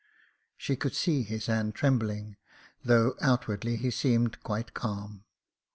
[0.57, 2.37] She could see his hand trembling,
[2.83, 5.25] though outwardly he seemed quite calm.